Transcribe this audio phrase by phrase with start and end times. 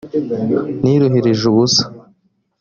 [0.83, 1.83] niruhirije ubusa.